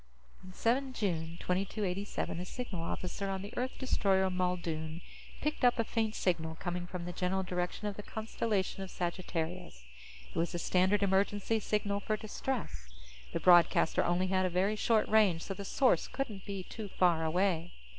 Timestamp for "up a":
5.63-5.83